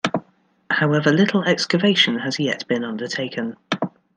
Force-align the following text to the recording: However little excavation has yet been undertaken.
However 0.71 1.11
little 1.11 1.43
excavation 1.43 2.17
has 2.21 2.39
yet 2.39 2.67
been 2.67 2.83
undertaken. 2.83 3.55